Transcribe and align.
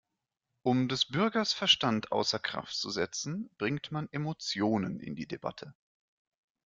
Um 0.63 0.87
des 0.89 1.05
Bürgers 1.05 1.53
Verstand 1.53 2.11
außer 2.11 2.39
Kraft 2.39 2.73
zu 2.73 2.89
setzen, 2.89 3.51
bringt 3.59 3.91
man 3.91 4.09
Emotionen 4.11 4.99
in 4.99 5.15
die 5.15 5.27
Debatte. 5.27 5.75